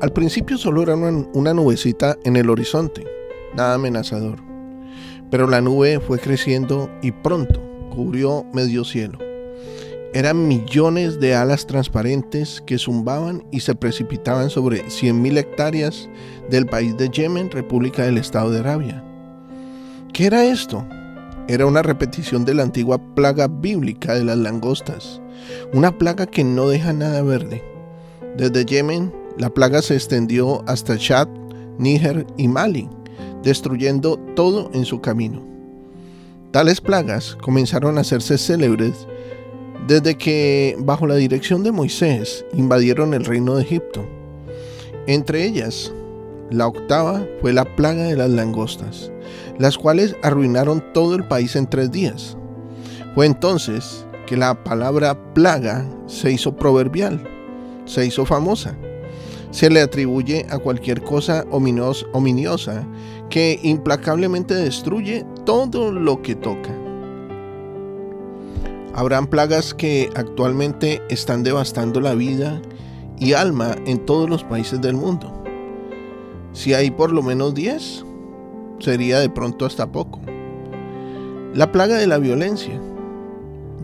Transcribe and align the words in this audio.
Al 0.00 0.12
principio 0.12 0.56
solo 0.58 0.82
era 0.82 0.94
una, 0.94 1.54
nubecita 1.54 2.16
en 2.22 2.36
el 2.36 2.50
horizonte, 2.50 3.04
nada 3.56 3.74
amenazador. 3.74 4.38
Pero 5.28 5.48
la 5.48 5.60
nube 5.60 5.98
fue 5.98 6.20
creciendo 6.20 6.88
y 7.02 7.10
pronto 7.10 7.60
cubrió 7.90 8.46
medio 8.54 8.84
cielo. 8.84 9.18
Eran 10.14 10.46
millones 10.46 11.18
de 11.18 11.34
alas 11.34 11.66
transparentes 11.66 12.62
que 12.64 12.78
zumbaban 12.78 13.44
y 13.50 13.58
se 13.58 13.74
precipitaban 13.74 14.50
sobre 14.50 14.84
100.000 14.86 15.36
hectáreas 15.36 16.08
del 16.48 16.66
país 16.66 16.96
de 16.96 17.10
Yemen, 17.10 17.50
República 17.50 18.04
del 18.04 18.18
Estado 18.18 18.52
de 18.52 18.60
Arabia. 18.60 19.04
¿Qué 20.12 20.26
era 20.26 20.44
esto? 20.44 20.86
Era 21.48 21.66
una 21.66 21.82
repetición 21.82 22.44
de 22.44 22.54
la 22.54 22.62
antigua 22.62 22.98
plaga 23.16 23.48
bíblica 23.48 24.14
de 24.14 24.22
las 24.22 24.38
langostas, 24.38 25.20
una 25.72 25.98
plaga 25.98 26.26
que 26.26 26.44
no 26.44 26.68
deja 26.68 26.92
nada 26.92 27.20
verde. 27.22 27.64
Desde 28.36 28.64
Yemen, 28.64 29.12
la 29.38 29.50
plaga 29.50 29.82
se 29.82 29.94
extendió 29.94 30.62
hasta 30.66 30.98
Chad, 30.98 31.28
Níger 31.78 32.26
y 32.36 32.48
Mali, 32.48 32.88
destruyendo 33.42 34.18
todo 34.34 34.70
en 34.74 34.84
su 34.84 35.00
camino. 35.00 35.46
Tales 36.50 36.80
plagas 36.80 37.36
comenzaron 37.40 37.98
a 37.98 38.00
hacerse 38.00 38.36
célebres 38.36 39.06
desde 39.86 40.16
que, 40.16 40.76
bajo 40.80 41.06
la 41.06 41.14
dirección 41.14 41.62
de 41.62 41.72
Moisés, 41.72 42.44
invadieron 42.52 43.14
el 43.14 43.24
reino 43.24 43.54
de 43.54 43.62
Egipto. 43.62 44.04
Entre 45.06 45.44
ellas, 45.44 45.92
la 46.50 46.66
octava 46.66 47.24
fue 47.40 47.52
la 47.52 47.64
plaga 47.76 48.04
de 48.04 48.16
las 48.16 48.30
langostas, 48.30 49.12
las 49.58 49.78
cuales 49.78 50.16
arruinaron 50.22 50.82
todo 50.92 51.14
el 51.14 51.24
país 51.28 51.54
en 51.54 51.68
tres 51.68 51.92
días. 51.92 52.36
Fue 53.14 53.26
entonces 53.26 54.04
que 54.26 54.36
la 54.36 54.64
palabra 54.64 55.32
plaga 55.32 55.86
se 56.06 56.32
hizo 56.32 56.56
proverbial, 56.56 57.22
se 57.84 58.04
hizo 58.04 58.26
famosa. 58.26 58.76
Se 59.50 59.70
le 59.70 59.80
atribuye 59.80 60.46
a 60.50 60.58
cualquier 60.58 61.02
cosa 61.02 61.44
ominiosa 61.50 62.86
que 63.30 63.58
implacablemente 63.62 64.54
destruye 64.54 65.24
todo 65.44 65.90
lo 65.90 66.20
que 66.20 66.34
toca. 66.34 66.74
Habrán 68.94 69.26
plagas 69.26 69.74
que 69.74 70.10
actualmente 70.16 71.00
están 71.08 71.42
devastando 71.42 72.00
la 72.00 72.14
vida 72.14 72.60
y 73.18 73.32
alma 73.32 73.76
en 73.86 74.04
todos 74.04 74.28
los 74.28 74.44
países 74.44 74.80
del 74.80 74.96
mundo. 74.96 75.32
Si 76.52 76.74
hay 76.74 76.90
por 76.90 77.12
lo 77.12 77.22
menos 77.22 77.54
10, 77.54 78.04
sería 78.80 79.20
de 79.20 79.30
pronto 79.30 79.66
hasta 79.66 79.90
poco. 79.90 80.20
La 81.54 81.72
plaga 81.72 81.96
de 81.96 82.06
la 82.06 82.18
violencia 82.18 82.80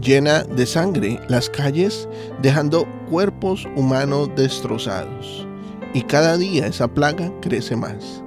llena 0.01 0.43
de 0.43 0.67
sangre 0.67 1.21
las 1.29 1.49
calles 1.49 2.09
dejando 2.43 2.87
cuerpos 3.11 3.67
humanos 3.77 4.31
destrozados. 4.37 5.47
Y 5.95 6.03
cada 6.03 6.37
día 6.37 6.67
esa 6.67 6.89
plaga 6.89 7.33
crece 7.41 7.77
más. 7.77 8.23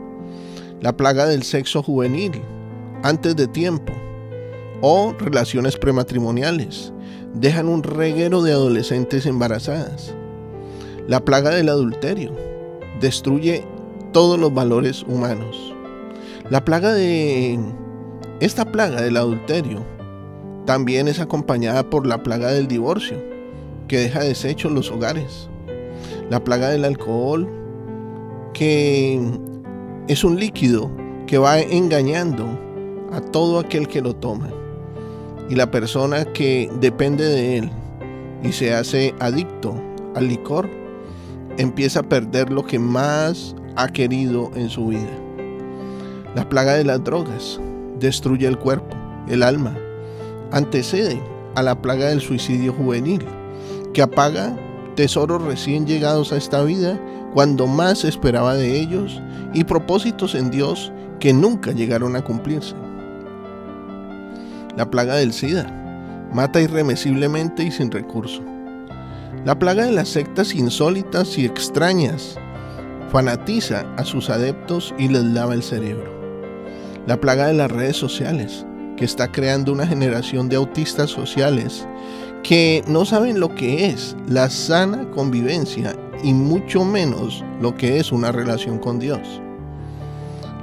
La 0.82 0.96
plaga 0.96 1.26
del 1.26 1.44
sexo 1.44 1.84
juvenil, 1.84 2.42
antes 3.04 3.36
de 3.36 3.48
tiempo, 3.48 3.92
o 4.82 5.14
relaciones 5.20 5.76
prematrimoniales, 5.76 6.94
dejan 7.34 7.68
un 7.68 7.84
reguero 7.84 8.42
de 8.42 8.54
adolescentes 8.54 9.26
embarazadas. 9.26 10.16
La 11.08 11.26
plaga 11.26 11.50
del 11.50 11.68
adulterio 11.68 12.32
destruye 13.02 13.66
todos 14.14 14.40
los 14.40 14.54
valores 14.54 15.04
humanos. 15.04 15.74
La 16.50 16.64
plaga 16.64 16.94
de... 16.94 17.60
Esta 18.40 18.66
plaga 18.72 19.02
del 19.02 19.18
adulterio 19.18 19.84
también 20.66 21.08
es 21.08 21.20
acompañada 21.20 21.90
por 21.90 22.08
la 22.08 22.24
plaga 22.24 22.52
del 22.52 22.68
divorcio, 22.68 23.22
que 23.88 23.98
deja 23.98 24.22
deshechos 24.22 24.72
los 24.72 24.92
hogares. 24.92 25.50
La 26.30 26.44
plaga 26.44 26.70
del 26.70 26.86
alcohol, 26.86 27.48
que 28.54 29.22
es 30.08 30.24
un 30.24 30.40
líquido 30.40 30.90
que 31.26 31.38
va 31.38 31.60
engañando 31.60 32.46
a 33.12 33.22
todo 33.22 33.60
aquel 33.60 33.88
que 33.88 34.02
lo 34.02 34.16
toma. 34.16 34.50
Y 35.50 35.56
la 35.56 35.72
persona 35.72 36.26
que 36.26 36.70
depende 36.80 37.26
de 37.26 37.58
él 37.58 37.72
y 38.44 38.52
se 38.52 38.74
hace 38.74 39.14
adicto 39.20 39.76
al 40.16 40.28
licor, 40.28 40.70
empieza 41.58 42.02
a 42.02 42.04
perder 42.04 42.52
lo 42.52 42.66
que 42.66 42.80
más 42.80 43.56
ha 43.76 43.88
querido 43.88 44.52
en 44.56 44.70
su 44.70 44.88
vida. 44.88 45.10
La 46.36 46.48
plaga 46.48 46.74
de 46.74 46.84
las 46.84 47.04
drogas 47.04 47.60
destruye 48.00 48.48
el 48.48 48.58
cuerpo, 48.58 48.96
el 49.30 49.44
alma, 49.44 49.76
antecede 50.52 51.22
a 51.56 51.64
la 51.64 51.82
plaga 51.82 52.08
del 52.08 52.22
suicidio 52.22 52.74
juvenil, 52.74 53.26
que 53.94 54.02
apaga 54.02 54.56
tesoros 54.98 55.44
recién 55.44 55.86
llegados 55.86 56.34
a 56.34 56.38
esta 56.38 56.64
vida 56.64 57.00
cuando 57.32 57.68
más 57.68 58.04
esperaba 58.04 58.56
de 58.56 58.80
ellos 58.80 59.22
y 59.54 59.64
propósitos 59.64 60.34
en 60.34 60.50
Dios 60.50 60.92
que 61.20 61.34
nunca 61.34 61.72
llegaron 61.72 62.16
a 62.16 62.24
cumplirse. 62.24 62.74
La 64.76 64.90
plaga 64.90 65.16
del 65.16 65.34
SIDA 65.34 65.72
mata 66.34 66.60
irremisiblemente 66.60 67.62
y 67.62 67.72
sin 67.72 67.92
recurso. 67.92 68.42
La 69.46 69.60
plaga 69.60 69.86
de 69.86 69.92
las 69.92 70.10
sectas 70.10 70.56
insólitas 70.56 71.38
y 71.38 71.46
extrañas 71.46 72.36
fanatiza 73.12 73.86
a 73.98 74.04
sus 74.04 74.32
adeptos 74.32 74.96
y 74.98 75.10
les 75.10 75.24
lava 75.24 75.54
el 75.54 75.62
cerebro. 75.62 76.12
La 77.06 77.22
plaga 77.22 77.46
de 77.46 77.54
las 77.54 77.72
redes 77.72 77.98
sociales, 77.98 78.66
que 78.98 79.06
está 79.06 79.32
creando 79.32 79.72
una 79.72 79.86
generación 79.86 80.50
de 80.50 80.56
autistas 80.56 81.12
sociales 81.12 81.88
que 82.44 82.84
no 82.88 83.06
saben 83.06 83.40
lo 83.40 83.54
que 83.54 83.88
es 83.88 84.16
la 84.28 84.50
sana 84.50 85.10
convivencia 85.12 85.96
y 86.24 86.34
mucho 86.34 86.86
menos 86.86 87.44
lo 87.62 87.76
que 87.76 88.00
es 88.00 88.12
una 88.12 88.32
relación 88.32 88.80
con 88.80 89.00
Dios. 89.00 89.42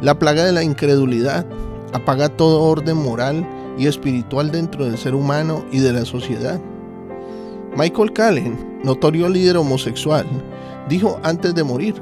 La 0.00 0.18
plaga 0.18 0.44
de 0.44 0.52
la 0.52 0.62
incredulidad 0.62 1.46
apaga 1.92 2.28
todo 2.28 2.62
orden 2.62 2.96
moral 2.96 3.46
y 3.78 3.86
espiritual 3.86 4.50
dentro 4.50 4.84
del 4.84 4.98
ser 4.98 5.14
humano 5.14 5.64
y 5.72 5.78
de 5.78 5.92
la 5.92 6.04
sociedad. 6.04 6.60
Michael 7.76 8.12
Callen, 8.12 8.80
notorio 8.84 9.28
líder 9.28 9.56
homosexual, 9.56 10.26
dijo 10.88 11.18
antes 11.22 11.54
de 11.54 11.64
morir, 11.64 11.94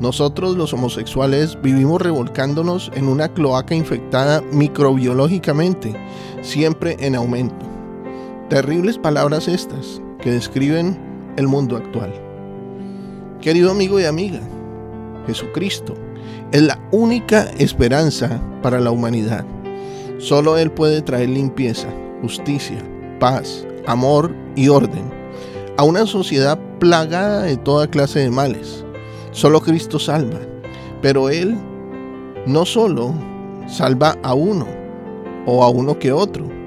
nosotros 0.00 0.56
los 0.56 0.72
homosexuales 0.72 1.60
vivimos 1.60 2.00
revolcándonos 2.00 2.90
en 2.94 3.08
una 3.08 3.28
cloaca 3.28 3.74
infectada 3.74 4.42
microbiológicamente, 4.52 5.94
siempre 6.42 6.96
en 7.00 7.16
aumento. 7.16 7.67
Terribles 8.48 8.98
palabras 8.98 9.46
estas 9.48 10.00
que 10.20 10.30
describen 10.30 10.98
el 11.36 11.46
mundo 11.46 11.76
actual. 11.76 12.12
Querido 13.40 13.70
amigo 13.70 14.00
y 14.00 14.04
amiga, 14.04 14.40
Jesucristo 15.26 15.94
es 16.52 16.62
la 16.62 16.80
única 16.90 17.50
esperanza 17.58 18.40
para 18.62 18.80
la 18.80 18.90
humanidad. 18.90 19.44
Solo 20.18 20.56
Él 20.56 20.70
puede 20.70 21.02
traer 21.02 21.28
limpieza, 21.28 21.88
justicia, 22.22 22.82
paz, 23.20 23.66
amor 23.86 24.34
y 24.56 24.68
orden 24.68 25.12
a 25.76 25.84
una 25.84 26.06
sociedad 26.06 26.58
plagada 26.80 27.42
de 27.42 27.56
toda 27.56 27.88
clase 27.88 28.18
de 28.18 28.30
males 28.30 28.84
Solo 29.38 29.60
Cristo 29.60 30.00
salva, 30.00 30.40
pero 31.00 31.28
Él 31.28 31.56
no 32.46 32.64
solo 32.64 33.14
salva 33.68 34.16
a 34.22 34.34
uno 34.34 34.66
o 35.46 35.62
a 35.62 35.68
uno 35.68 35.98
que 35.98 36.10
otro, 36.10 36.57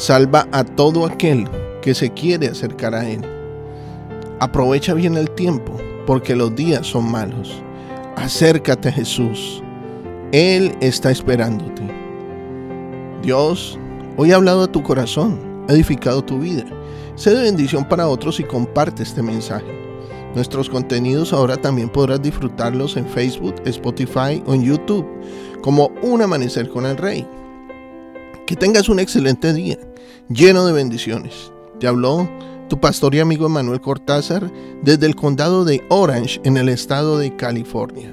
salva 0.00 0.48
a 0.50 0.64
todo 0.64 1.04
aquel 1.04 1.46
que 1.82 1.94
se 1.94 2.10
quiere 2.10 2.48
acercar 2.48 2.94
a 2.94 3.06
Él. 3.06 3.20
Aprovecha 4.38 4.94
bien 4.94 5.14
el 5.14 5.30
tiempo, 5.32 5.76
porque 6.06 6.34
los 6.34 6.56
días 6.56 6.86
son 6.86 7.10
malos. 7.10 7.62
Acércate 8.16 8.88
a 8.88 8.92
Jesús. 8.92 9.62
Él 10.32 10.74
está 10.80 11.10
esperándote. 11.10 11.82
Dios 13.22 13.78
hoy 14.16 14.32
ha 14.32 14.36
hablado 14.36 14.62
a 14.62 14.72
tu 14.72 14.82
corazón, 14.82 15.38
ha 15.68 15.72
edificado 15.74 16.24
tu 16.24 16.38
vida. 16.38 16.64
Sé 17.14 17.34
de 17.34 17.42
bendición 17.42 17.86
para 17.86 18.08
otros 18.08 18.40
y 18.40 18.44
comparte 18.44 19.02
este 19.02 19.22
mensaje. 19.22 19.78
Nuestros 20.34 20.70
contenidos 20.70 21.34
ahora 21.34 21.58
también 21.58 21.90
podrás 21.90 22.22
disfrutarlos 22.22 22.96
en 22.96 23.06
Facebook, 23.06 23.56
Spotify 23.66 24.42
o 24.46 24.54
en 24.54 24.62
YouTube 24.62 25.06
como 25.60 25.90
Un 26.00 26.22
Amanecer 26.22 26.70
con 26.70 26.86
el 26.86 26.96
Rey. 26.96 27.26
Que 28.50 28.56
tengas 28.56 28.88
un 28.88 28.98
excelente 28.98 29.52
día, 29.52 29.78
lleno 30.28 30.66
de 30.66 30.72
bendiciones. 30.72 31.52
Te 31.78 31.86
habló 31.86 32.28
tu 32.68 32.80
pastor 32.80 33.14
y 33.14 33.20
amigo 33.20 33.48
Manuel 33.48 33.80
Cortázar 33.80 34.50
desde 34.82 35.06
el 35.06 35.14
condado 35.14 35.64
de 35.64 35.84
Orange 35.88 36.40
en 36.42 36.56
el 36.56 36.68
estado 36.68 37.16
de 37.16 37.36
California. 37.36 38.12